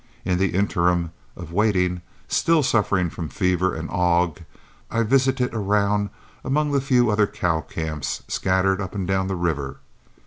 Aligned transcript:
In 0.25 0.39
the 0.39 0.55
interim 0.55 1.11
of 1.37 1.51
waiting, 1.53 2.01
still 2.27 2.63
suffering 2.63 3.11
from 3.11 3.29
fever 3.29 3.75
and 3.75 3.87
ague, 3.91 4.45
I 4.89 5.03
visited 5.03 5.53
around 5.53 6.09
among 6.43 6.71
the 6.71 6.81
few 6.81 7.11
other 7.11 7.27
cow 7.27 7.61
camps 7.61 8.23
scattered 8.27 8.81
up 8.81 8.95
and 8.95 9.05
down 9.07 9.27
the 9.27 9.35
river. 9.35 9.77